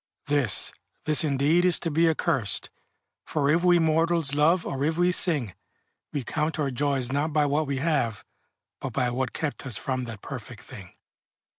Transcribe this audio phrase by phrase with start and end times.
[0.25, 0.73] This,
[1.05, 2.71] this indeed is to be accursed,
[3.23, 5.53] For if we mortals love, or if we sing,
[6.11, 8.25] We count our joys not by what we have,
[8.79, 10.89] But by what kept us from that perfect thing.